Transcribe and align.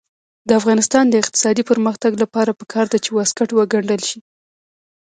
د 0.47 0.49
افغانستان 0.59 1.05
د 1.09 1.13
اقتصادي 1.23 1.63
پرمختګ 1.71 2.11
لپاره 2.23 2.57
پکار 2.59 2.85
ده 2.91 2.97
چې 3.03 3.09
واسکټ 3.11 3.49
وګنډل 3.53 4.01
شي. 4.09 4.19